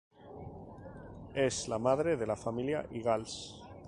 Es 1.35 1.67
la 1.67 1.77
madre 1.77 2.17
de 2.17 2.25
la 2.25 2.35
familia 2.35 2.87
Ingalls. 2.89 3.61